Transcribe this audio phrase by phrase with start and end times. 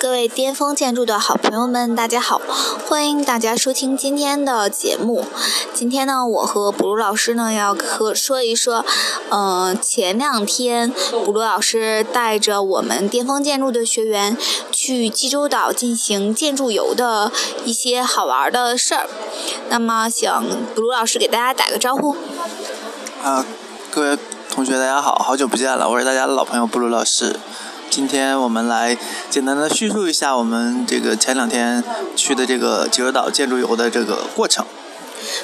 [0.00, 2.40] 各位巅峰建筑的好朋友们，大家好！
[2.86, 5.24] 欢迎大家收听今天的节目。
[5.74, 8.84] 今天呢，我和卜鲁老师呢要和说一说，
[9.30, 14.36] 嗯，前两天卜鲁老师带着我们巅峰建筑的学员
[14.70, 17.32] 去济州岛进行建筑游的
[17.64, 19.08] 一些好玩的事儿。
[19.68, 20.30] 那么，请
[20.76, 22.16] 卜鲁老师给大家打个招呼。
[23.24, 23.44] 啊，
[23.90, 24.18] 各位
[24.48, 27.34] 同学，大家好，好久不见了，我是大家的老朋友布鲁老师。
[27.90, 28.96] 今天我们来
[29.30, 31.82] 简单的叙述一下我们这个前两天
[32.14, 34.64] 去的这个济州岛建筑游的这个过程。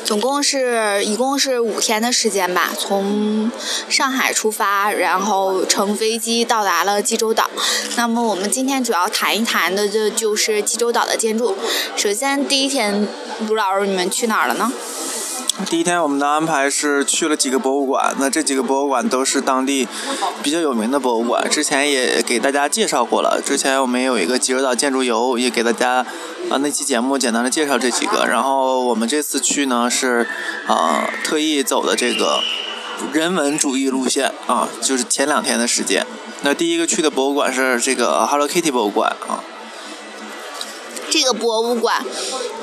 [0.04, 3.50] 总共是一共是五天的时间吧，从
[3.88, 7.50] 上海出发，然后乘飞机到达了济州岛。
[7.96, 11.56] 那么我们今天主要谈一谈的就就是济州岛的建筑。
[11.96, 13.08] 首先第一天，
[13.48, 14.70] 卢老师你们去哪儿了呢？
[15.70, 19.88] 第一天我们的安排是去了几个博物馆，那这几个博物馆都是当地
[20.42, 23.40] 比较有名的博物馆，之前也给大家介绍过了。
[23.44, 26.04] 之前我们有一个济州岛建筑游，也给大家
[26.50, 28.26] 啊那期节目简单的介绍这几个。
[28.26, 30.28] 然后我们这次去呢是
[30.66, 32.40] 啊特意走的这个
[33.12, 36.06] 人文主义路线啊，就是前两天的时间。
[36.42, 39.42] 那第一个去的博物馆是这个 Hello Kitty 博物馆啊。
[41.10, 42.04] 这个博物馆，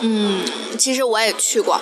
[0.01, 0.41] 嗯，
[0.77, 1.79] 其实我也去过。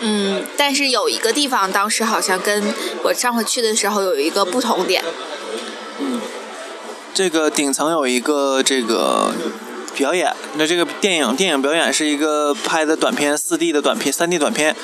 [0.00, 2.62] 嗯，但是有一个地方，当时好像跟
[3.04, 5.04] 我上回去的时候有一个不同点。
[5.98, 6.20] 嗯，
[7.12, 9.32] 这个顶层有一个这个
[9.94, 14.76] 表演，那这个电影电影表演是一个拍的短片，四 D 的短片，三 D 短片。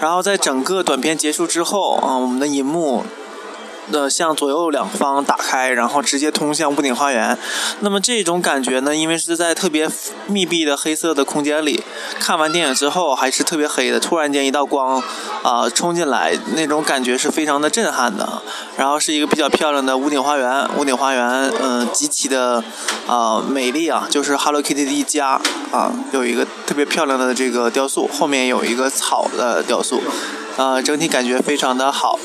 [0.00, 3.04] 然后在整个短片结束之后，啊，我们的银幕。
[3.90, 7.36] 呃向左右两方打开，然后直接通向屋顶花园。
[7.80, 9.88] 那么这种感觉呢，因为是在特别
[10.26, 11.82] 密闭的黑色的空间里，
[12.20, 13.98] 看完电影之后还是特别黑的。
[13.98, 15.02] 突然间一道光
[15.42, 18.42] 啊冲进来，那种感觉是非常的震撼的。
[18.76, 22.62] 然后是一个比较漂亮的屋顶花园，屋顶花园嗯极其的
[23.06, 30.02] 啊美丽啊，就是 Hello Kitty 的一家啊，有一个特别漂亮的这个雕塑，后面有一个草的雕塑，
[30.56, 32.18] 啊整体感觉非常的好。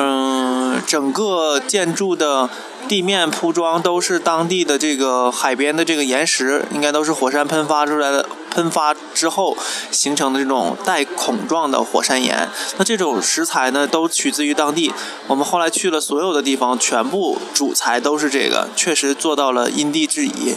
[0.00, 0.47] 嗯，
[0.86, 2.48] 整个建筑的
[2.86, 9.56] 地面铺装都是当地的这个海边的这个岩石，应该都是火山喷发出来的，喷发之后
[9.90, 12.48] 形成的这种带孔状的火山岩。
[12.78, 14.92] 那这种石材呢，都取自于当地。
[15.26, 20.56] 我们后来去了所有的地方，全部主材都是这个，确实做到了因地制宜。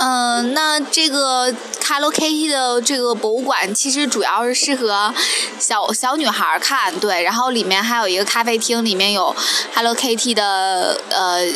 [0.00, 1.54] 嗯，那这个
[1.86, 5.12] Hello Kitty 的这个博物馆其实主要是适合
[5.58, 7.22] 小小女孩看，对。
[7.22, 9.36] 然后里面还有一个咖啡厅，里面有
[9.74, 11.46] Hello Kitty 的呃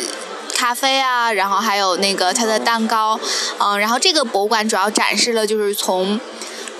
[0.53, 3.19] 咖啡啊，然后还有那个它的蛋糕，
[3.57, 3.79] 嗯。
[3.79, 6.19] 然后这个博物馆主要展示了就是从。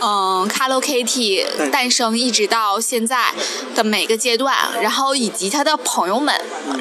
[0.02, 3.32] 嗯，Hello Kitty 诞生一直到现在
[3.74, 6.34] 的每个阶段，然后以及他的朋友们，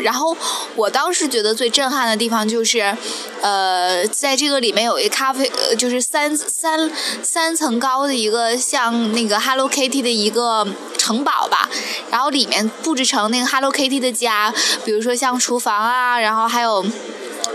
[0.02, 0.36] 然后
[0.74, 2.96] 我当时觉得最震撼的地方就是，
[3.40, 6.90] 呃，在这个里面有一咖啡，呃，就是三三
[7.22, 10.66] 三层高的一个像那个 Hello Kitty 的一个
[10.98, 11.68] 城堡吧，
[12.10, 14.52] 然后里面布置成那个 Hello Kitty 的家，
[14.84, 16.84] 比如说像厨房啊，然后还有。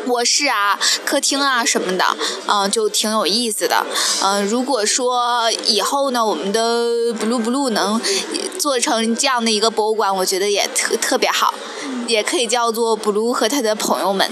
[0.09, 2.03] 卧室啊，客厅啊什么的，
[2.47, 3.86] 嗯，就挺有意思的。
[4.24, 8.02] 嗯，如果说以后呢，我们的 Blue Blue 能
[8.59, 11.53] 做成这样的一个博物馆，我觉得也特特别好，
[12.08, 14.30] 也可以叫做 Blue 和他的朋友们。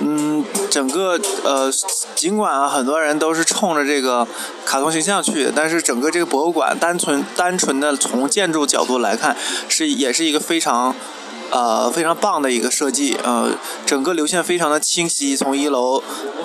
[0.00, 1.70] 嗯，整个呃，
[2.14, 4.26] 尽管啊，很多人都是冲着这个
[4.64, 9.36] 卡通形象去，但是整个这个博物馆，单纯单纯的从建筑角度来看，
[9.68, 10.94] 是也是一个非常。
[11.50, 13.50] 呃，非常棒的一个设计，呃，
[13.86, 16.02] 整个流线非常的清晰，从一楼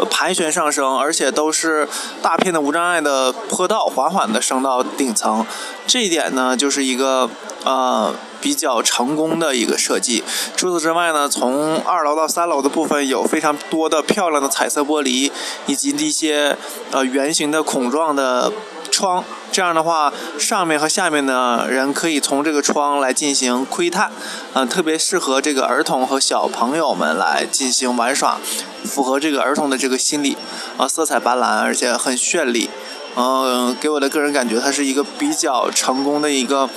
[0.09, 1.87] 盘旋上升，而且都是
[2.21, 5.45] 大片的无障碍的坡道，缓缓的升到顶层，
[5.87, 7.29] 这一点呢，就是一个
[7.63, 10.23] 呃比较成功的一个设计。
[10.55, 15.31] 除此之外呢，从二楼到三楼的部分有非常多的漂亮的彩色玻璃，
[15.66, 16.55] 以及一些
[16.91, 18.51] 呃圆形的孔状的。
[18.91, 19.23] 窗，
[19.59, 24.09] 这样的话，上面和下面的人可以从这个窗来进行窥探，
[24.53, 28.38] 嗯，特别适合这个儿童和小朋友们来进行玩耍，
[28.85, 30.38] 符合这个儿童的这个心理，
[30.78, 32.70] 啊，色彩斑斓，而且很绚丽，
[33.17, 36.70] 嗯，给我的个人感觉，它是一个比较成功的一个，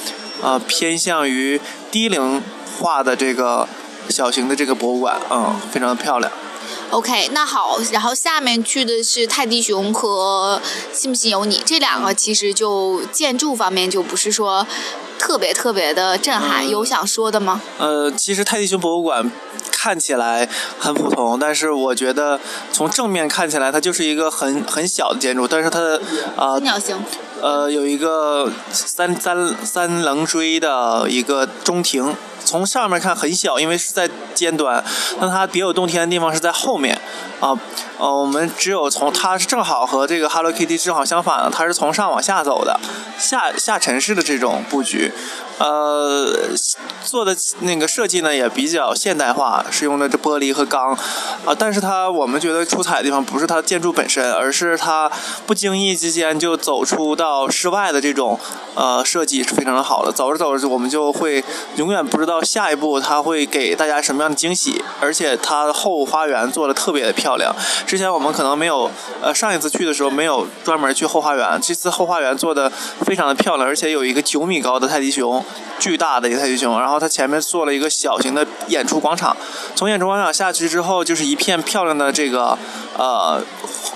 [0.42, 1.60] 呃，偏向于
[1.92, 2.42] 低龄
[2.80, 3.68] 化的这个
[4.08, 6.32] 小型的这个博物馆，嗯，非常的漂亮。
[6.92, 10.60] OK，那好，然后下面去的是泰迪熊和
[10.92, 14.66] 信不信由你这两个，其实就建筑方面就不是说
[15.18, 17.62] 特别特别的震撼，有想说的吗？
[17.78, 19.32] 呃，其实泰迪熊博物馆
[19.70, 20.46] 看起来
[20.78, 22.38] 很普通，但是我觉得
[22.70, 25.98] 从正面看起来，它就是一个很很小的建筑，但是它的
[26.36, 27.02] 啊，三角形。
[27.42, 34.82] 呃，有一个三三三棱锥的一个中庭，从上面看很小，因为是在尖端，
[35.20, 37.00] 那它别有洞天的地方是在后面。
[37.42, 37.58] 啊，
[37.98, 42.78] 呃，我们只有从它是正好和这个 Hello Kitty 正好相反的，它是从上往下走的，
[43.18, 45.12] 下下沉式的这种布局，
[45.58, 46.32] 呃，
[47.04, 50.96] 做的那个设计呢也比较现代化，是用的这玻璃和钢，
[51.44, 55.10] 啊，但是它我们觉得出彩的地方不是它建筑本身，而是它
[55.44, 58.38] 不经意之间就走出到室外的这种
[58.76, 61.42] 呃设计是非常的好的，走着走着我们就会
[61.74, 67.31] 永远不知道下一步它会给大家什么样的惊喜，而且它后花园做的特别的漂亮。
[67.32, 67.54] 漂亮。
[67.86, 68.90] 之前我们可能没有，
[69.22, 71.58] 呃，上一次去的时候没有专门去后花园。
[71.62, 72.70] 这次后花园做的
[73.04, 75.42] 非常的漂亮，而且有一个九米高的泰迪熊，
[75.78, 76.78] 巨大的一个泰迪熊。
[76.78, 79.34] 然后它前面做了一个小型的演出广场。
[79.74, 82.58] 从演出广场下去之后，就是一片漂亮的这个，
[82.98, 83.42] 呃，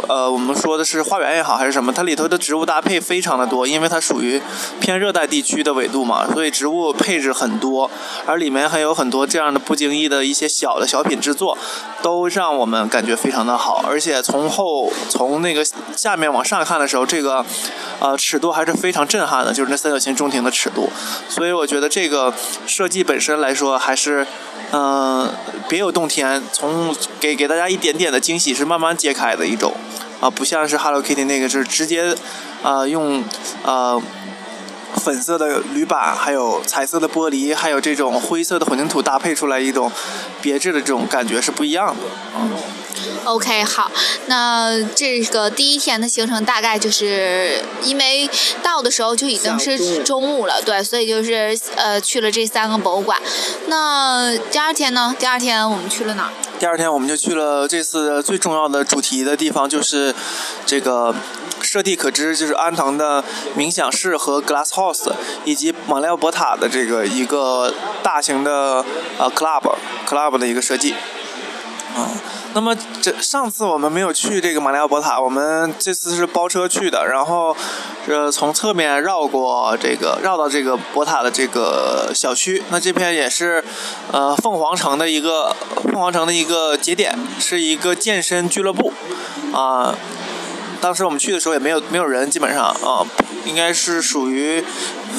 [0.08, 4.40] 呃，我们说的是花园也好还是什么，它里头的植物搭配非常的多，因为它属于
[4.80, 7.90] 偏热带地区的纬度嘛，所以植物配置很多，
[8.24, 11.58] 而里面还有很多这样的不经意的一些小的小品制作，
[12.02, 13.16] 都让我们感觉。
[13.16, 15.64] 非常的好，而且从后从那个
[15.96, 17.42] 下面往上看的时候，这个
[17.98, 20.90] 呃尺度还是非常震撼的，就是那三角形中庭的尺度。
[21.30, 22.32] 所以我觉得这个
[22.66, 24.26] 设计本身来说还是
[24.72, 25.32] 嗯
[25.68, 29.74] 别有洞天，从给给大家一点点的惊喜是慢慢揭开的一种
[30.20, 32.14] 啊，不像是 Hello Kitty 那个是直接
[32.62, 33.24] 啊用
[33.64, 34.00] 呃
[34.96, 39.90] 粉色的铝板，还有彩色的玻璃，还有这种灰色的混凝土搭配出来一种
[40.40, 42.48] 别致的这种感觉是不一样的啊。
[43.26, 43.90] OK，好，
[44.26, 48.30] 那这个第一天的行程大概就是因为
[48.62, 53.20] 到的时候就已经是中午了，对，所以就是呃去了这三个博物馆。
[53.66, 55.14] 那第二天呢？
[55.18, 56.30] 第二天我们去了哪儿？
[56.60, 60.14] 第二天我们就去了这次最重要的主题的地方，就是
[60.64, 61.12] 这个
[61.60, 63.24] 设地可知，就是安藤的
[63.56, 65.12] 冥想室和 Glass House，
[65.44, 67.74] 以及马里奥博塔的这个一个
[68.04, 68.84] 大型的
[69.18, 69.74] 呃 club
[70.06, 70.92] club 的一个设计，
[71.96, 72.08] 啊。
[72.56, 77.54] 那么这上次我们没有去这个马里奥博塔，我们这次是包车去的，然后
[78.08, 82.62] 呃从侧面绕过这个绕到这个博塔的这个小区。
[82.70, 83.62] 那这片也是
[84.10, 85.54] 呃凤凰城的一个
[85.84, 88.90] 凤凰城的一个节点，是一个健身俱乐部
[89.52, 89.94] 啊。
[90.80, 93.04] 当时我们去的时候也没有没有人，基本上啊
[93.44, 94.64] 应该是属于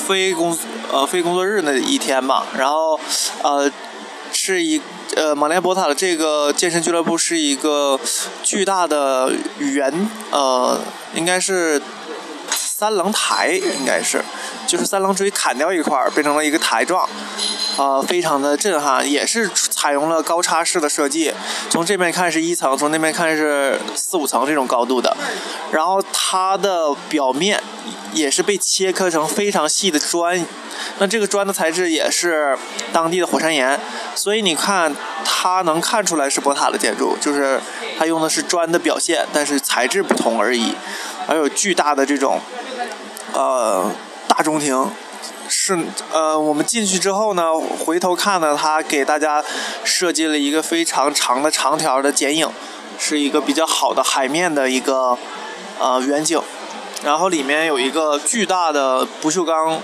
[0.07, 0.57] 非工
[0.92, 2.48] 呃非工作日那一天吧。
[2.57, 3.00] 然后
[3.44, 3.72] 呃
[4.34, 4.81] 是一。
[5.18, 8.00] 呃，马连博塔的这个健身俱乐部是一个
[8.44, 9.92] 巨大的圆，
[10.30, 10.80] 呃，
[11.16, 11.81] 应该是
[12.52, 14.24] 三棱台，应该是，
[14.68, 17.08] 就是三棱锥砍掉一块儿，变成了一个台状，
[17.78, 21.34] 呃，非常的震撼，也是采用了高差式的设计，
[21.69, 25.16] 从这边看是一层，从那边看是四五层这种高度的，
[25.72, 27.64] 然后它的表面
[28.14, 30.46] 也是被切割成非常细的砖。
[31.00, 32.56] 那这个砖的材质也是
[32.94, 33.80] 当地的火山岩，
[34.13, 34.94] 所以你看
[35.25, 37.60] 它能看出来是博塔的建筑，就是
[37.98, 40.75] 它用的是砖的表现，但是材质不同而已。
[41.28, 42.40] 还有巨大的这种
[43.34, 43.92] 呃
[44.38, 44.88] 大中庭，
[45.50, 45.80] 是
[46.13, 49.44] 呃我们进去之后呢，回头看呢，它给大家
[49.84, 52.48] 设计了一个非常长的长条的剪影，
[53.00, 55.18] 是一个比较好的海面的一个
[55.80, 56.39] 呃远景，
[57.04, 59.81] 然后里面有一个巨大的不锈钢。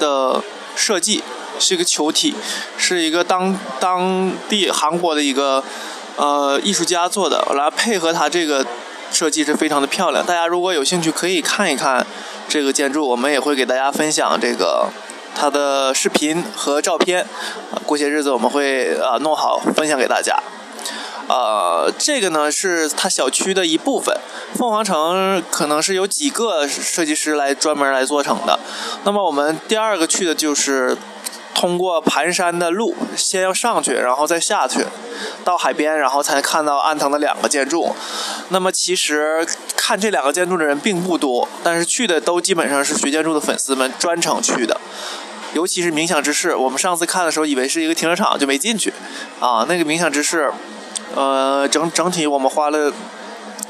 [0.00, 0.42] 的
[0.74, 1.22] 设计
[1.60, 2.34] 是一个球体，
[2.78, 5.62] 是一个当当地韩国的一个
[6.16, 8.66] 呃艺术家做的，来配合它这个
[9.12, 10.24] 设计是非常的漂亮。
[10.24, 12.04] 大家如果有兴趣可以看一看
[12.52, 14.90] 这个建筑，我们也会给大家分享这个
[15.34, 17.26] 它的视频和照片。
[17.86, 20.38] 过些日子我们会啊弄好分享给大家。
[21.28, 24.14] 呃，这个呢是它小区的一部分。
[24.54, 28.60] 凤凰城可能是有几个设计师来专门来做成的。
[29.04, 30.94] 那么我们第二个去的就是
[31.54, 34.84] 通过盘山的路，先要上去，然后再下去，
[35.44, 37.94] 到海边，然后才看到安藤的两个建筑。
[38.48, 44.80] 那么其实看这两个建筑的人并不多，但是去的都基本上是学建筑的粉丝们专程去的。
[45.54, 48.92] 尤其是冥想之室，我们上次看的时候以为是一个停车场，就没进去。
[49.38, 50.50] 啊，那个冥想之室。
[51.14, 52.90] 呃，整整体我们花了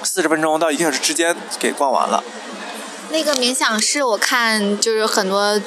[0.04, 2.22] 四十分钟到一个小时之间给逛完了。
[3.10, 5.60] 那个冥想室，我看就是很多。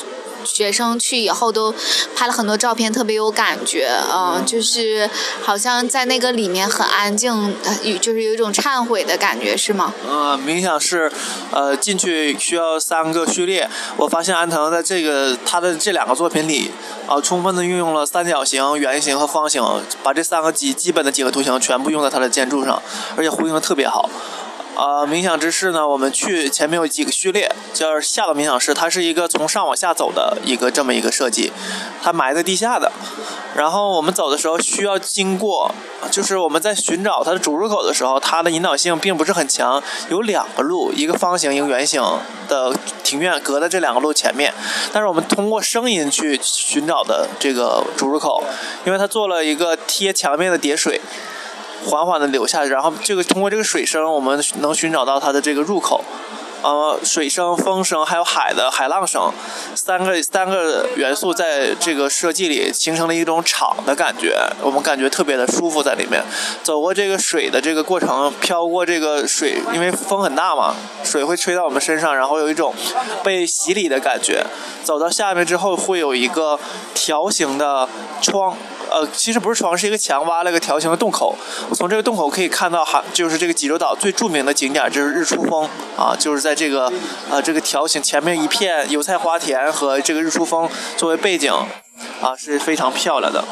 [0.45, 1.73] 学生去以后都
[2.15, 5.09] 拍了很多照片，特别有感觉，嗯，就是
[5.41, 7.55] 好像在那个里面很安静，
[7.99, 9.93] 就是有一种忏悔的感觉，是吗？
[10.07, 11.11] 呃，冥想室，
[11.51, 13.69] 呃，进去需要三个序列。
[13.97, 16.71] 我发现安藤在这个他的这两个作品里，
[17.07, 19.63] 啊，充分的运用了三角形、圆形和方形，
[20.03, 22.81] 把这三个基基本的几何图形全部用在他的建筑上，
[23.17, 24.09] 而且呼应的特别好。
[24.75, 31.53] 呃，冥想之室呢，我们去前面有几个序列，就是下到冥想室，它是一个从上往下走的一个这么一个设计，
[32.03, 32.91] 它埋在地下的。
[33.55, 35.73] 然后我们走的时候需要经过，
[36.11, 42.03] 就是我们在寻找它的主入口的时候，它的引导性并不是很强，有两个路，一个方形，一个圆形
[42.49, 44.53] 的庭院隔在这两个路前面。
[44.91, 48.43] 但是我们通过声音去寻找的这个主入口，
[48.85, 50.99] 因为它做了一个贴墙面的叠水。
[51.85, 56.03] 缓缓的流下去，然后这个通过这个水声，我们能寻找到它的这个入口。
[56.61, 59.31] 呃，水声、风声，还有海的海浪声，
[59.75, 66.23] 三个三个元素在这个设计里形成了一种场的感觉，我们感觉特别的舒服在里面。
[66.63, 70.73] 走过这个水的这个过程，飘过这个水，因为风很大嘛，
[71.03, 72.73] 水会吹到我们身上，然后有一种
[73.23, 74.43] 被洗礼的感觉。
[74.83, 76.59] 走到下面之后，会有一个
[76.95, 77.87] 条形的
[78.23, 78.57] 窗。
[78.91, 81.35] 呃，其实不是床，是一个墙，挖了个条形的洞口。
[81.69, 86.91] 我从这个洞口可以看到，哈，就是这个济州岛最著名的景点，就是日出峰啊，就是在这个
[87.29, 91.51] 呃这个条形前面一片油菜花田和这个日出峰作为背景，
[92.21, 93.43] 啊是非常漂亮的。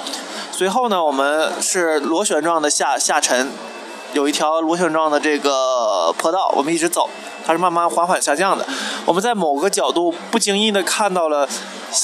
[0.51, 3.51] 随后呢，我们是螺旋状的下下沉，
[4.13, 7.09] 有一条螺旋状的这个坡道，我们一直走，
[7.45, 8.65] 它是慢慢缓缓下降的。
[9.05, 11.47] 我们在某个角度不经意的看到了。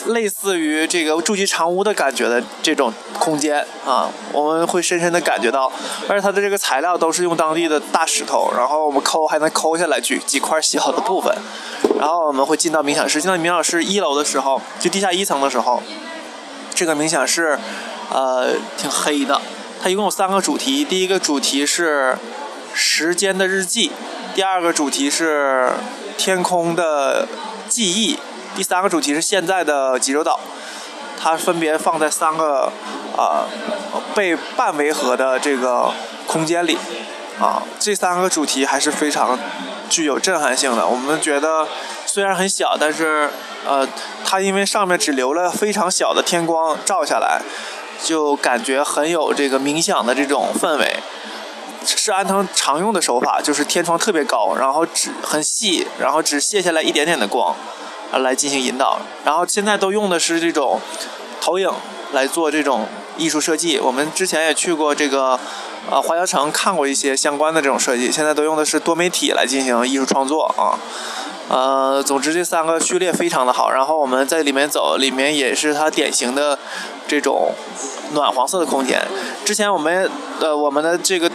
[0.08, 5.72] 类似于这个筑基长屋的感觉的这种空间啊，我们会深深的感觉到，
[6.08, 11.36] 而且它的这个材料都是用当地的大石头，然后我们抠还能抠下来几几块小的部分，
[12.00, 15.82] 然后我们会进到冥想室，进到冥想室一楼的时候，就地下一层的时候，
[16.74, 17.58] 这个冥想室，
[18.12, 19.42] 呃，挺黑的，
[19.82, 22.18] 它一共有三个主题，第一个主题是
[22.74, 23.92] 时间的日记，
[24.36, 25.72] 第二个主题是
[26.18, 27.28] 天空的
[27.68, 28.18] 记忆。
[28.60, 30.38] 第三个主题是现在的济州岛，
[31.18, 32.70] 它分别放在三个
[33.16, 33.48] 啊
[34.14, 35.90] 被半围合的这个
[36.28, 36.78] 空间里
[37.40, 39.40] 啊，这三个主题还是非常
[39.90, 40.86] 具有震撼性的。
[40.86, 41.66] 我们觉得
[42.06, 43.30] 虽然很小，但是
[43.66, 43.88] 呃，
[44.26, 47.42] 它因为上面只留了非常小的天光照下来，
[48.04, 50.98] 就感觉很有这个冥想的这种氛围。
[51.86, 57.56] 是安藤常用的手法，就是天窗特别高，然后只很细，然后只卸下来一点点的光。
[58.12, 60.80] 啊，来进行引导，然后现在都用的是这种
[61.40, 61.70] 投影
[62.12, 62.88] 来做这种
[63.18, 63.80] 艺术设计。
[63.80, 65.40] 我们之前也去过这个
[65.90, 70.80] 呃华侨城看过一些相关的这种设计，现在都用的是多媒体来进行艺术创作啊。
[71.50, 73.72] 呃，总之这三个序列非常的好。
[73.72, 76.58] 然后我们在里面走，里面也是它典型的
[77.08, 77.54] 这种
[78.14, 79.02] 暖黄色的空间。
[79.44, 81.29] 之前我们呃我们的这个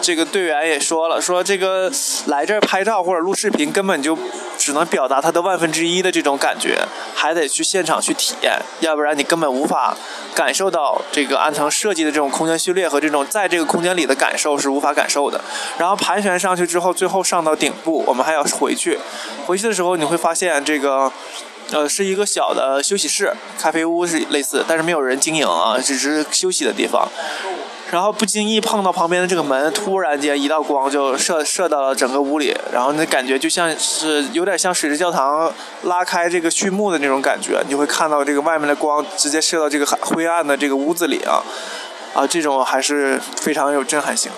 [0.00, 1.90] 这个队员也说了，说这个
[2.26, 4.18] 来这儿拍照或者录视频根本就。
[4.60, 9.96] 只能表达它的万分之一的这种感觉，还得去现场去体验，要不然你根本无法
[10.34, 15.40] 感受到这个安藤设计的这种空间序列和这种在这个空间里的感受是无法感受的。
[15.78, 18.98] 然后盘旋上去之后，最后上到顶部，我们还要回去。
[19.46, 21.10] 回去的时候你会发现，这个
[21.72, 27.08] 呃是一个小的休息室、咖啡屋是类似，但是没有人经营啊，只是休息的地方。
[27.90, 41.42] 然后不经意碰到旁边的这个门，突然间一道光就射射到了整个屋里，然后那感觉就像是有点像水之教堂拉开这个序幕的那种感觉，你会看到这个外面的光直接射到这个灰暗的这个屋子里啊，
[42.14, 44.30] 啊，这种还是非常有震撼性。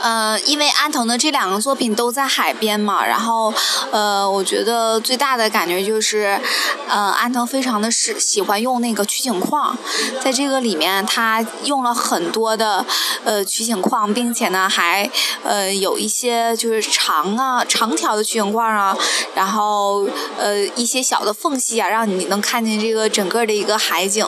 [0.00, 3.52] 嗯，因为安藤的这两个作品都在海边嘛，然后，
[3.90, 6.40] 呃，我觉得最大的感觉就是，
[6.88, 9.76] 呃，安藤非常的是喜欢用那个取景框，
[10.22, 12.84] 在这个里面他用了很多的
[13.24, 15.08] 呃取景框，并且呢还
[15.44, 18.96] 呃有一些就是长啊长条的取景框啊，
[19.34, 20.06] 然后
[20.38, 24.26] 呃一些小的缝隙啊，让你能看见这个整个的一个海景，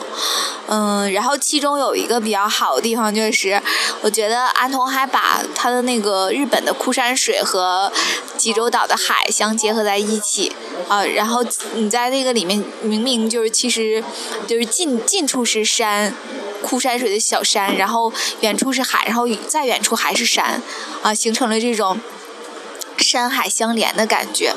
[0.67, 3.61] 嗯，然后其中有一个比较好的地方就是，
[4.01, 7.91] 我觉得安藤还把把它的那个日本的枯山水和
[8.37, 10.55] 济州岛的海相结合在一起
[10.87, 14.03] 啊，然后你在那个里面，明明就是其实
[14.45, 16.13] 就是近近处是山，
[16.61, 20.61] 枯山水的小山，然后远处是海，然后再远处还是山，
[21.01, 21.99] 啊，形成了这种
[22.97, 24.53] 山海相连的感觉。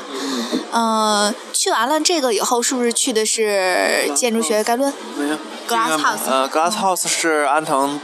[0.71, 4.93] 嗯，去完了这个以后，是不是去的是建筑学概论？
[5.17, 5.37] 没有。
[5.69, 7.99] Glass House，呃，Glass House 是安藤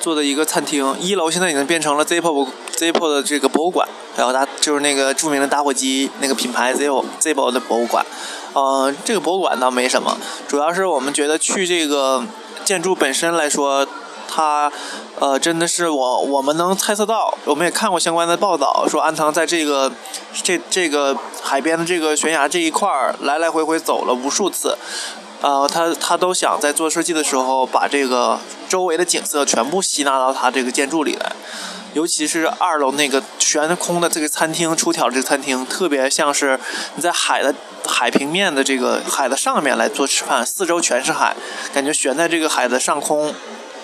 [0.00, 2.48] 做的一个餐厅，一楼现在已经变成了 Zippo
[2.78, 3.86] Zippo 的这个博物馆，
[4.16, 8.06] 然后它就是那个著名的打火机那个品牌 Zippo Zippo 的博物馆。
[8.54, 10.16] 呃，这个博物馆倒没什么，
[10.48, 12.24] 主要是我们觉得去这个
[12.64, 13.86] 建筑本身来说，
[14.26, 14.72] 它
[15.18, 19.92] 呃真的是我我们能猜测到，我们也看过相关的报道，说安藤在这个
[20.42, 24.78] 这这个海边的这个悬崖这一块儿来来回回走了无数次。
[25.40, 31.32] 呃，他他都想在做设计的时候把这个周围的景色全部吸纳到他这个建筑里来，
[31.94, 36.60] 尤其是二楼那个悬空的这个餐厅，出挑这个餐厅，特别像是
[36.96, 37.54] 你在海的
[37.86, 41.34] 海平面的这个海的上面来做吃饭，四周全是海，
[41.72, 43.34] 感觉悬在这个海的上空。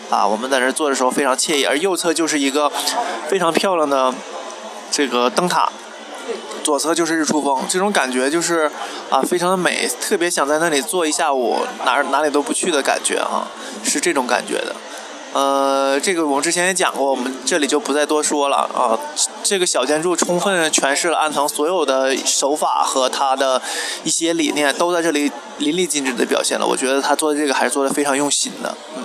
[0.08, 2.70] 啊，我们在这坐的时候非常惬意，而右侧就是一个
[3.26, 4.14] 非常漂亮的
[4.88, 5.72] 这个灯塔，
[6.66, 8.68] 左侧就是日出峰，这种感觉就是
[9.08, 13.46] 啊，非常的美，特别想在那里坐一下午，哪哪里都不去的感觉哈，
[13.84, 14.74] 是这种感觉的。
[15.32, 18.98] 呃，这个我们之前也讲过，我们这里就不再多说了啊。
[19.44, 23.62] 这个小建筑充分诠释了安藤所有的手法和他的
[24.02, 26.66] 一些理念，都在这里淋漓尽致的表现了。
[26.66, 29.04] 我觉得他做的这个还是做的非常用心的，嗯。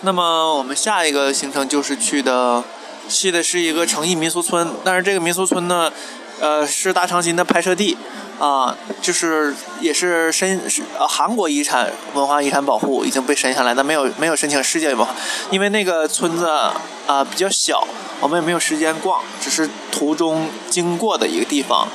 [0.00, 2.64] 那么我们下一个行程就是去的，
[3.08, 5.92] 去的是一个诚意民俗村，但是这个民俗村呢，
[6.40, 7.96] 呃，是大长今的拍摄地，
[8.38, 10.60] 啊，就是也是申
[10.98, 15.14] 呃韩国遗产文化遗产保护已经被申下来，但没有没有申请世界文化，
[15.50, 17.86] 因为那个村子啊比较小，
[18.20, 21.88] 我们也没有时间逛，只是途中经过的一个地方，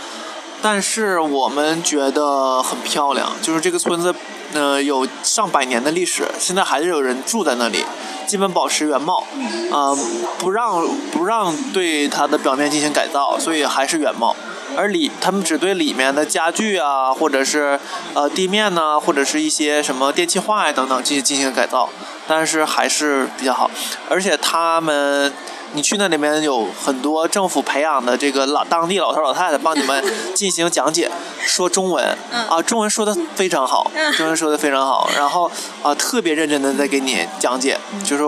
[0.62, 4.14] 但是我们觉得很漂亮，就是这个村子。
[4.54, 7.86] 呃，有上百年的历史，现在还是有人住在那里，
[8.28, 9.24] 基本保持原貌，
[9.72, 9.96] 啊，
[10.40, 14.36] 不让不让对它的表面进行改造，所以还是原貌。
[14.74, 17.78] 而里他们只对里面的家具啊，或者是
[18.14, 21.90] 呃地面呢，或者是一些什么电气化呀等等进行进行改造，
[22.32, 23.70] 但是还是比较好。
[24.10, 25.34] 而且他们。
[25.74, 30.04] 你去那里面有很多政府培养的这个老当地老头老太太帮你们
[30.36, 31.10] 进行讲解，
[31.40, 32.06] 说中文
[32.50, 35.50] 啊，中文说的非常好，中文说的非常好，然后
[35.82, 38.26] 啊特别认真的在给你讲解，就是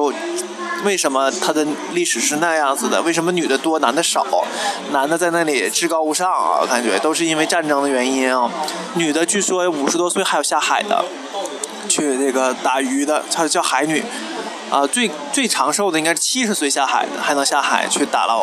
[0.86, 4.25] 为什么它的历史是那样子的，为什么女的多男的少，
[4.93, 8.50] 男的在那里至高无上啊，感觉都是因为战争的原因啊，
[8.93, 11.03] 女的据说五十多岁还有下海的，
[11.87, 14.03] 去那个打鱼的，她叫海女。
[14.71, 18.41] 啊，最最长寿的应该是七十岁下海的，还能下海去打捞。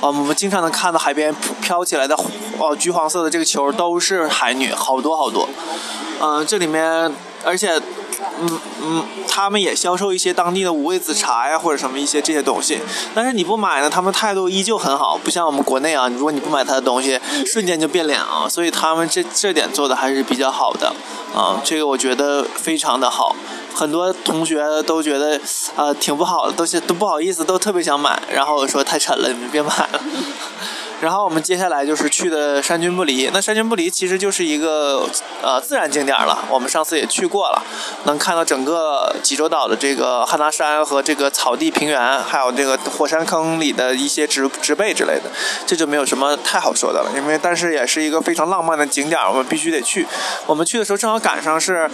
[0.00, 2.14] 啊，我们经常能看到海边飘起来的，
[2.58, 5.48] 哦，橘黄色的这个球都是海女，好多好多。
[6.20, 7.12] 嗯，这里面，
[7.44, 7.80] 而且，
[8.42, 12.80] 嗯嗯，他们也销售一些当地的五味子茶呀，或者什么一些这些东西。
[13.14, 18.48] 但是你不买呢，他们态度依旧很好，不像我们国内啊，如果你不买他的东西，瞬间就变脸啊。
[18.48, 20.92] 所以他们这这点做的还是比较好的。
[21.34, 23.34] 啊，这个我觉得非常的好。
[23.74, 25.40] 很多同学都觉得，
[25.76, 28.22] 呃，挺不好的，都是都不好意思，都特别想买。
[28.32, 30.00] 然后我说太沉了，你们别买了。
[31.00, 33.28] 然后我们接下来就是去的山君不离。
[33.32, 35.04] 那山君不离其实就是一个
[35.42, 37.60] 呃自然景点了，我们上次也去过了，
[38.04, 45.22] 能看到整个济州岛的这个汉拿山和这个草地平原，还有这个火山坑里的一些植植被之类的，
[45.66, 47.10] 这就没有什么太好说的了。
[47.16, 50.06] 因为但是也是一个非常浪漫的景点，我们必须得去。
[50.46, 51.90] 我们去的时候正好赶上是。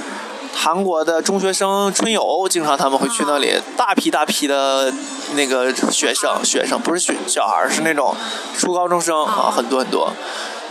[0.55, 4.93] 韩国的中学生春游，经常他们会去那里，大批大批的
[5.35, 8.15] 那个学生，学生不是学小孩是那种
[8.57, 10.13] 初高中生啊，很多很多。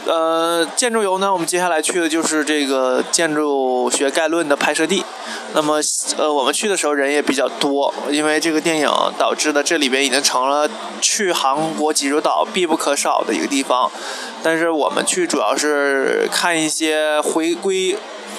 [0.06, 5.04] 呃，建筑游呢，我们接下来去的就是这个建筑学概论的拍摄地。
[5.54, 5.82] 那么，
[6.18, 10.70] 呃，我们去的时候人也比较多，因为这个电影导致的这里边已经成了
[11.02, 13.92] 去韩国济州岛必不可少的一个地方。
[14.42, 17.98] 但是我们去主要是看一些回归。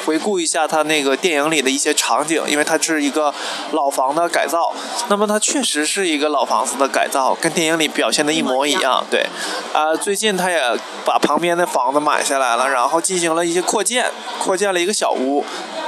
[0.09, 3.33] 回顾一下他那个电影里的一些场景，因为它是一个
[3.73, 4.73] 老房的改造，
[5.09, 9.05] 那么它确实是一个老房子的改造，跟电影里表现的一模一样。
[9.11, 9.27] 对，
[9.75, 10.59] 啊，最近他也
[11.05, 15.45] 把旁边的房子买下来了，然后进行了一些扩建，扩建了一个小屋，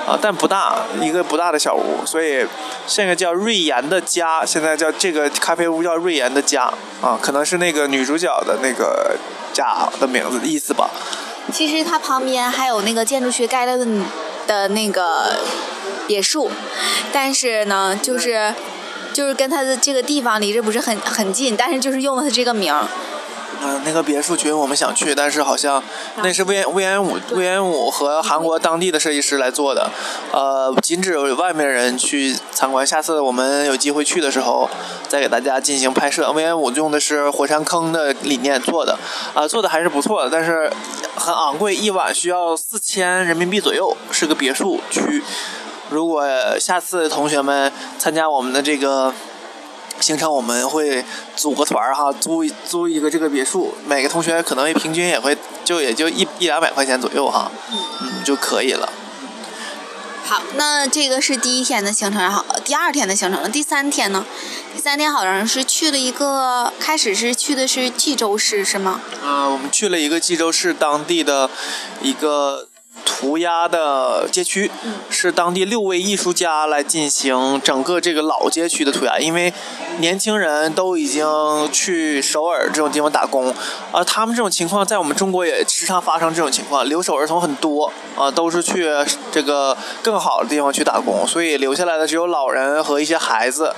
[0.07, 2.47] 啊，但不大，一个不大的小屋，所以
[2.87, 6.65] 现在叫瑞妍的家，现在叫这个咖啡屋叫瑞妍的家，
[7.01, 9.17] 啊，可能是那个女主角的那个
[9.55, 10.91] 家的名字意思吧。
[11.53, 13.87] 其实它旁边还有那个建筑学盖的
[14.47, 15.37] 的那个
[16.07, 16.51] 别墅，
[17.13, 18.55] 但是呢，就是
[19.13, 22.87] 就是跟它的这个地方离着不是很很近，但是就是用了它这个名儿。
[23.63, 25.83] 嗯，那个别墅群我们想去，但是好像
[26.17, 29.91] 那是魏延魏延武魏延武和韩国当地的设计师来做的，
[30.33, 32.87] 呃，禁止外面人去参观。
[32.87, 34.71] 下次我们有机会去的时候，
[35.09, 36.33] 再给大家进行拍摄。
[36.33, 38.99] 魏延武用的是火山坑的理念做的，
[39.35, 40.73] 啊，做的还是不错的，但是
[41.15, 45.23] 很昂贵，一晚需要四千人民币左右，是个别墅区。
[45.91, 46.25] 如果
[46.59, 49.13] 下次同学们参加我们的这个。
[50.01, 51.05] 行程我们会
[51.37, 58.91] 组个团儿哈，租租一个这个别墅，每个同学可能平均也会就也就一一两百块钱左右哈，嗯就可以了。
[60.25, 63.49] 好，那这个是第一天的行程，然后第二天的行程了。
[63.49, 64.25] 第三天呢？
[64.73, 69.01] 第三天好像是去了一个，开始是去的是冀州市是吗？
[69.23, 71.51] 啊，我们去了一个冀州市当地的
[72.01, 72.70] 一个。
[73.21, 74.71] 涂鸦的街区，
[75.11, 79.53] 是当地六位艺术家来进行整个这个老街区的涂鸦，因为
[79.99, 81.29] 年轻人都已经
[81.71, 83.55] 去首尔这种地方打工，
[83.93, 88.89] 啊，他们这种情况在我们中国也时常发生这种情况，留守儿童很多啊，都是去
[89.31, 93.75] 这个更好的地方去打工，所以留下来的只有老人和一些孩子，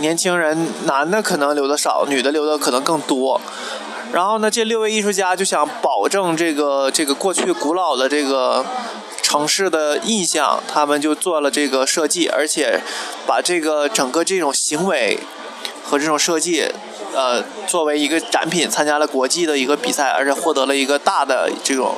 [0.00, 3.40] 年轻人男的可能留的少，女的留的可能更多。
[4.14, 8.64] 然后呢，这六位艺术家就想保证这个这个过去古老的这个
[9.20, 12.80] 城市的印象，他们就做了这个设计，而且
[13.26, 15.18] 把这个整个这种行为
[15.82, 16.70] 和这种设计，
[17.12, 21.96] 呃，作为一个展品参加了国际的一个比赛，而且获得了一个大的这种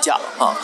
[0.00, 0.54] 奖啊，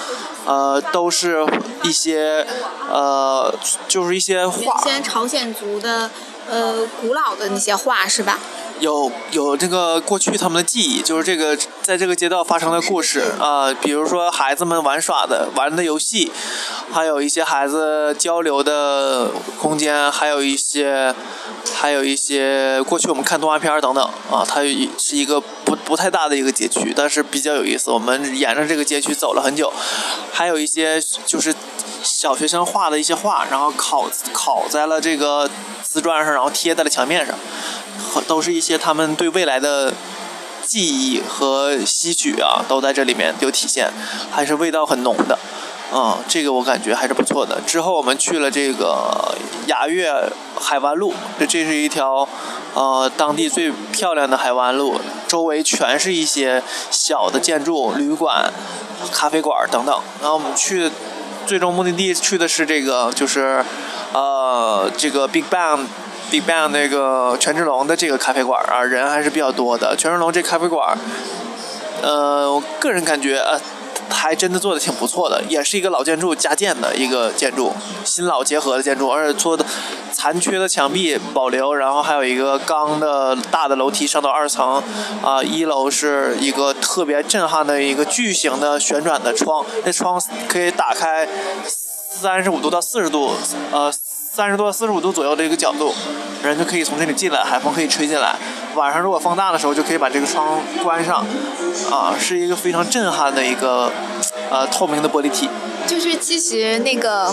[0.46, 1.44] 呃，都是
[1.82, 2.46] 一些
[2.88, 3.52] 呃，
[3.88, 6.08] 就是一些画，先朝鲜族的
[6.48, 8.38] 呃古老的那些画是吧？
[8.82, 16.32] 有有这个过去他们的记忆，就是这个在这个街道发生的故事啊、比如说孩子们玩耍的玩的游戏，
[16.90, 19.28] 还有一些孩子交流的
[19.60, 21.14] 空间，还有一些
[21.72, 24.62] 还有一些过去我们看动画片等等啊，它
[24.98, 27.92] 是一个不不太大的一个街区，但是比较有意思。
[27.92, 29.72] 我们沿着这个街区走了很久，
[30.32, 31.54] 还有一些就是
[32.02, 35.48] 小学生画的一些画，然后烤烤在了这个
[35.84, 37.36] 瓷砖上，然后贴在了墙面上。
[38.20, 39.92] 都是一些他们对未来的
[40.64, 43.90] 记忆和吸取啊，都在这里面有体现，
[44.30, 45.38] 还是味道很浓的。
[45.94, 47.60] 嗯，这个我感觉还是不错的。
[47.66, 50.10] 之后我们去了这个雅悦
[50.58, 52.26] 海湾路，这这是一条
[52.74, 54.98] 呃当地最漂亮的海湾路，
[55.28, 58.50] 周围全是一些小的建筑、旅馆、
[59.12, 60.00] 咖啡馆等等。
[60.22, 60.90] 然后我们去
[61.46, 63.62] 最终目的地去的是这个，就是
[64.14, 65.86] 呃这个 Big Bang。
[66.32, 69.94] Big Bang 那个权志龙的这个咖啡馆啊，人还是比较多的。
[69.94, 70.96] 权志龙这咖啡馆，
[72.00, 73.60] 呃，我个人感觉呃，
[74.08, 79.66] 还真的做的挺不错的，也是一个老建筑加建的一个建筑，新老结合的建筑，而且做的
[80.10, 84.82] 残缺的墙壁保留，然后还有一个钢的大的楼梯上到二层，
[85.22, 90.18] 啊、一楼是一个特别震撼的一个巨型的旋转的窗，那窗
[90.48, 91.28] 可以打开
[91.66, 93.32] 三十五度到四十度，
[93.70, 93.92] 呃。
[94.34, 95.92] 三十度四十五度左右的一个角度，
[96.42, 98.34] 人就可以从这里进来，海风可以吹进来。
[98.74, 101.22] 晚上如果风大的时候，就可以把这个窗关上，
[101.90, 103.92] 啊，是一个非常震撼的一个
[104.50, 105.50] 呃透明的玻璃体。
[105.86, 107.30] 就是其实那个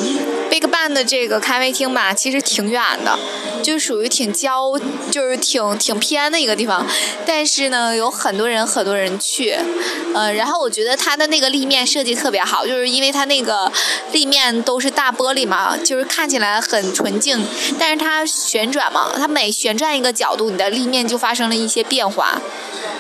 [0.50, 3.18] Big Bang 的这个咖啡厅吧，其实挺远的，
[3.62, 4.72] 就属于挺郊，
[5.12, 6.86] 就是挺挺偏的一个地方。
[7.26, 9.58] 但是呢，有很多人很多人去，
[10.14, 13.72] 呃，然后我觉得它的那个立面设计特别好，就是因为它那个
[14.12, 17.46] 立面都是大玻璃嘛，就是看起来很纯净，
[17.78, 22.42] 但是它旋转嘛，它每旋转一个角度，你的立面就发生了一些变化。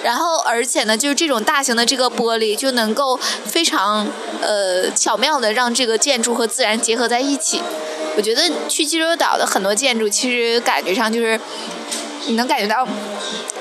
[0.02, 4.08] 然后，而且呢，就是这种大型的这个玻璃就能够非常
[4.42, 7.62] 呃巧妙的让这个建筑和自然结合在一起。
[8.16, 11.38] 我觉得去济州岛的很多建筑，其实感觉上就是
[12.28, 12.88] 你能感觉到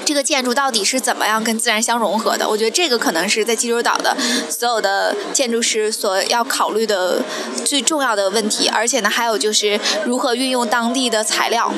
[0.05, 2.49] 这个建筑到底是怎么样跟自然相融合的。
[2.49, 4.17] 我觉得这个可能是在济州岛的
[4.49, 7.23] 所有的建筑师所要考虑的
[7.65, 8.69] 最重要的问题。
[8.69, 11.73] 而且呢，还有就是如何运用当地的材料，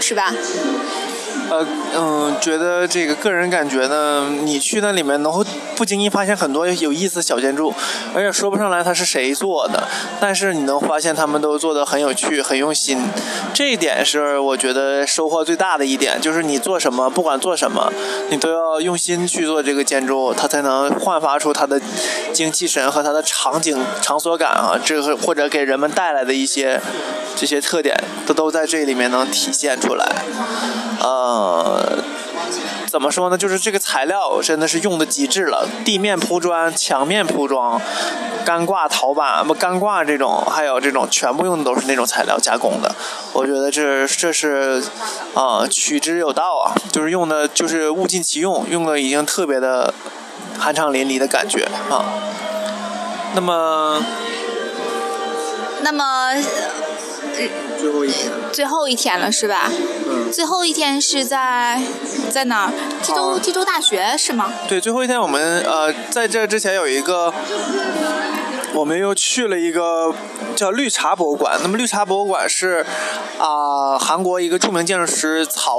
[0.00, 0.32] 是吧？
[1.48, 5.44] 呃嗯，觉得这个个人感觉呢，你去那里面能会
[5.76, 7.72] 不经意发现很多有意思小建筑，
[8.14, 9.86] 而且说不上来它是谁做的，
[10.20, 12.98] 但是你能发现他们都做的很有趣、很用心，
[13.54, 17.92] 这一点是我觉得收获最大的一点，就是你做什么，不管做什么，
[18.30, 21.80] 你都要用心去做这个建筑，它才能焕发出它的
[22.32, 26.80] 精气神和它的场景场所感啊，这个或者给人们带来的一些
[27.36, 30.24] 这些特点，都都在这里面能体现出来。
[31.00, 31.98] 呃，
[32.88, 33.36] 怎么说呢？
[33.36, 37.80] 就是这个材料真的是用的极致了，地面铺砖、墙面铺装、
[38.44, 42.94] 干挂陶板不干挂这种，还有这种全部用的都是那种材料加工的。
[43.32, 44.82] 我觉得这这是
[45.34, 49.92] 啊、呃取之有道啊，就是用的就是物尽其用，用的已经特别的
[50.58, 52.04] 酣畅淋漓的感觉啊。
[53.34, 54.02] 那么
[55.82, 56.32] 那么
[57.78, 59.70] 最后一天，最后一天了是吧？
[60.08, 61.80] 嗯，最后一天是在
[62.30, 62.72] 在哪儿？
[63.02, 64.52] 济州啊济州大学是吗？
[64.68, 67.32] 对，最后一天我们呃在这之前有一个，
[68.76, 70.14] 我们又去了一个
[70.54, 71.58] 叫绿茶博物馆。
[71.62, 72.84] 那么绿茶博物馆是
[73.38, 75.78] 啊、韩国一个著名建筑师曹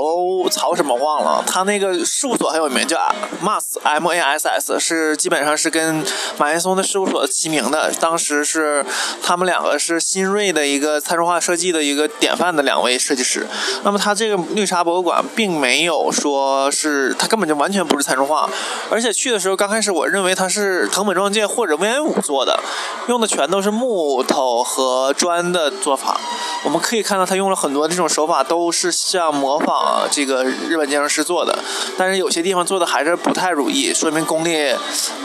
[0.50, 2.98] 曹什么忘了，他那个事务所很有名，叫
[3.44, 6.04] MAS M A S S，是基本上是跟
[6.40, 7.92] 马岩松的事务所齐名的。
[8.00, 8.84] 当时是
[9.22, 13.46] 他们两个是新锐的一个参数化设计的一个典范的两位设计师。
[13.84, 18.50] 那么他这个绿茶博物馆并没有说是他根本就完全不是参数化，
[18.90, 22.60] 而且去的时候刚开始我认为他是藤本壮介或者魏延武做的，
[23.08, 26.20] 用的全都是木头和砖的做法。
[26.64, 31.58] 我们可以看到，他用了很多这种手法，都是像模仿这个日本建筑师做的，
[31.98, 34.76] 但是有些地方做的还是不太如意，说明功力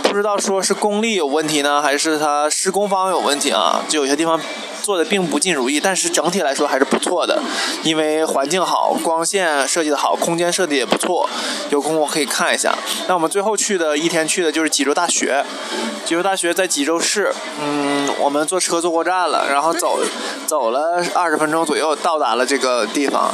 [0.02, 3.82] 不知道说是功力有问题呢，还是他施工方有问题啊？
[3.88, 4.40] 就有些地方。
[4.82, 7.40] 做的并不尽如意，但是整体来说还是不错的，
[7.84, 11.28] 因为环境好，光线设计的好，空间设计也不错。
[11.70, 12.76] 有空我可以看一下。
[13.08, 15.44] 那我们最后去的一天去的就是济州大学，
[16.04, 17.32] 济州大学在济州市。
[17.60, 20.00] 嗯，我们坐车坐过站了，然后走
[20.46, 23.32] 走了二十分钟左右，到达了这个地方。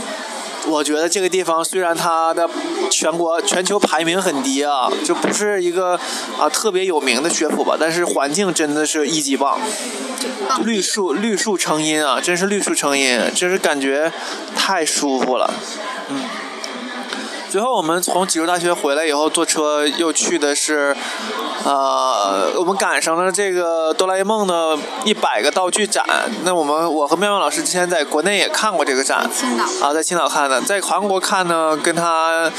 [0.68, 2.48] 我觉得这个地方虽然它的
[2.90, 5.98] 全国全球排名很低啊，就不是一个
[6.38, 9.58] 啊特别有名的学府吧，但是环境真的是一级棒，
[10.64, 14.12] 绿树绿树成荫啊，真是绿树成荫，真是感觉
[14.54, 15.52] 太舒服了，
[16.10, 16.22] 嗯。
[17.50, 20.96] 最后我们从济州大学回来以后，坐车又去的是。
[21.64, 26.04] 呃，我们赶上了这个哆啦 A 梦的一百个道具展。
[26.44, 32.50] 那我们我和妙妙老师之前在国内也看过这个展，青岛啊，在青岛看的，在韩国看呢，跟他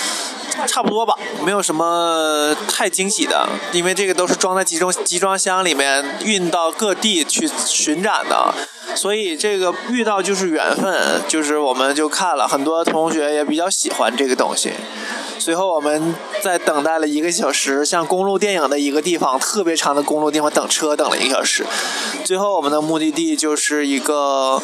[0.67, 8.53] 差不多吧，没有什么太惊喜的，因为这个都是装在集中集装箱里面运到各地去巡展的，
[8.99, 14.73] 所以这个遇到就是缘分，就是我们就看了很多同学也比较喜欢这个东西。
[15.37, 21.65] 随后我们在等待了一个小时，像公路电影的一个地方，特别长的公路地方等车等了一个小时。
[22.25, 24.61] 最后我们的目的地就是一个，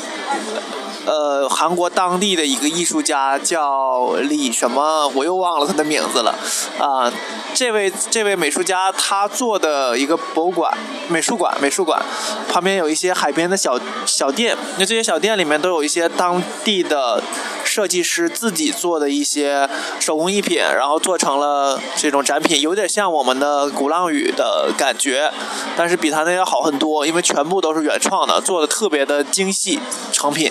[1.06, 6.36] 呃，韩国当地的一个艺术家叫李什么，我又忘了他的名字了。
[6.80, 7.12] 啊，
[7.54, 10.72] 这位这位美术家他做的一个博物馆、
[11.08, 12.02] 美术馆、美术馆
[12.50, 17.22] 旁边有一些海边的小小店，那这些小店里面都有一些当地的。
[17.68, 19.68] 设计师自己做的一些
[20.00, 25.30] 手工艺品，然后做成了这种展品，有点像我们的鼓浪屿的感觉，
[25.76, 29.80] 但是比他那要好很多，因为全部都是原创的，做的特别的精细
[30.14, 30.50] 成品。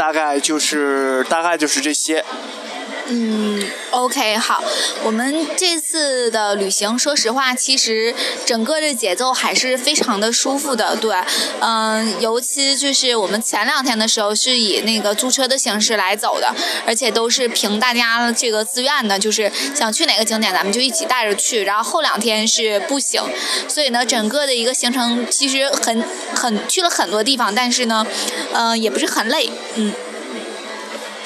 [0.00, 2.24] 大概就是大概就是这些。
[3.12, 4.62] 嗯，OK，好，
[5.02, 8.14] 我们这次的旅行，说实话，其实
[8.46, 11.16] 整个的节奏还是非常的舒服的，对，
[11.58, 16.54] 嗯，尤其就是我们前两天的时候是以那个租车的形式来走的，
[16.86, 23.24] 而且都是凭大家这个自愿的，就是想去哪个景点咱们就一起带着去，然后后两天是步行，
[23.66, 26.00] 所以呢，整个的一个行程其实很
[26.32, 28.06] 很去了很多地方，但是呢，
[28.52, 29.92] 嗯，也不是很累，嗯。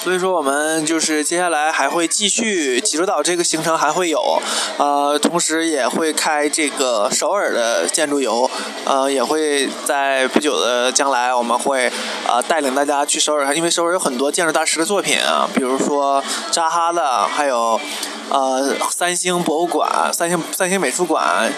[0.05, 4.39] 所以说，我们就是接下来还会继续济州岛这个行程还会有，
[4.77, 8.51] 呃，同时也会开这个首尔的建筑游，
[8.85, 11.91] 呃，也会在不久的将来，我们会
[12.29, 17.81] 呃带领大家去首尔，因为首尔有很多建筑大师的作品啊，比如说扎哈的，还有
[18.29, 21.51] 呃三星博物馆、三星三星美术馆。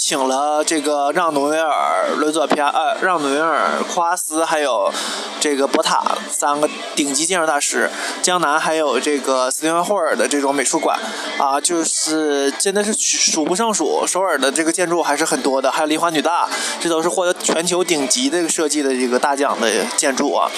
[0.00, 4.90] 请了这个让努维尔、伦佐皮亚、呃让努维尔、库阿斯，还有
[5.40, 7.90] 这个博塔三个顶级建筑大师。
[8.22, 10.98] 江南还有这个斯蒂芬霍尔的这种美术馆，
[11.38, 14.06] 啊，就是真的是数不胜数。
[14.06, 16.48] 首尔的这个建筑还是很多的，还有梨花女大，
[16.80, 20.50] 这都是获得全球顶级的设计的这个大奖的建筑啊。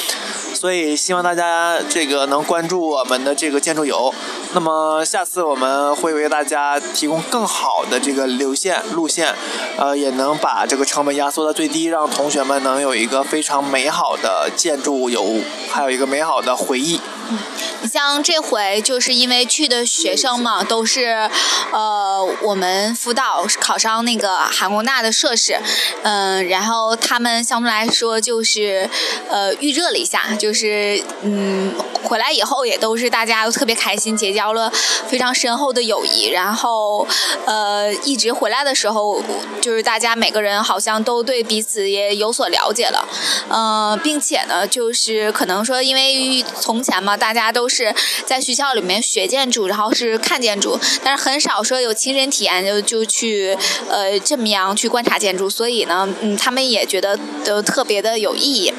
[0.54, 4.12] 所以希望大家这个能关注我们的这个建筑游。
[4.52, 9.29] 那么下次我们会为大家提供更好的这个流线路线。
[9.76, 15.40] 呃，也能把这个成本压缩到最低，让同学们能有一个非常美好的建筑游，
[15.70, 17.00] 还有一个美好的回忆。
[17.30, 17.38] 嗯，
[17.82, 21.30] 你像这回就是因为去的学生嘛，都是，
[21.72, 25.56] 呃，我们辅导考上那个韩国大的硕士，
[26.02, 28.90] 嗯，然后他们相对来说就是，
[29.28, 34.68] 呃，预热了一下，就是，嗯，回来以后也都是大家都特别开心，结交了
[35.06, 37.06] 非常深厚的友谊，然后，
[37.46, 39.22] 呃，一直回来的时候，
[39.62, 43.06] 就是大家每个人好像都对彼此也有所了解了，
[43.48, 47.16] 嗯，并且呢，就是可能说因为从前嘛。
[47.20, 53.56] 大家都是在学校里面学建筑，然后是看建筑，但是很少说有亲身体验，就就去
[53.88, 55.48] 呃这么样去观察建筑。
[55.48, 58.72] 所以呢，嗯，他们也觉得都特别的有意义。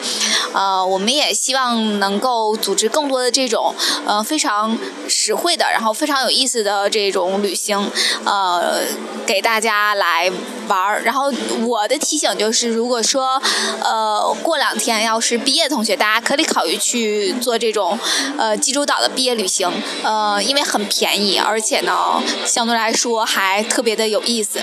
[0.53, 3.73] 呃，我们也希望能够组织更多的这种
[4.05, 4.77] 呃非常
[5.07, 7.89] 实惠的，然后非常有意思的这种旅行，
[8.25, 8.81] 呃，
[9.25, 10.29] 给大家来
[10.67, 11.03] 玩儿。
[11.03, 11.31] 然后
[11.65, 13.41] 我的提醒就是，如果说
[13.83, 17.97] 呃过两天要是毕业同学，大家可以考虑去做这种。
[18.37, 19.71] 呃，济州岛的毕业旅行，
[20.03, 24.59] 呃，因为很便宜，而且呢，相对来说还特别的有意思。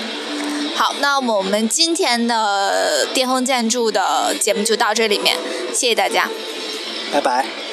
[0.75, 5.37] 好，那我们今天的巅峰建筑的节目就到这里面，
[5.73, 6.29] 谢谢大家，
[7.13, 7.68] 拜拜。